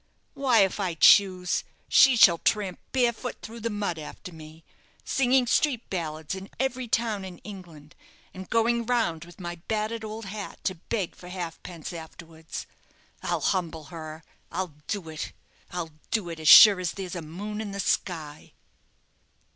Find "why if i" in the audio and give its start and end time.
0.33-0.95